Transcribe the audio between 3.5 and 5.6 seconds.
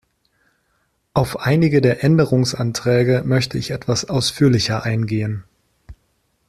ich etwas ausführlicher eingehen.